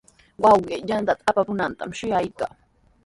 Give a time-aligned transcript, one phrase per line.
[0.43, 2.53] Wawqii yanta apamunantami shuyaykaa.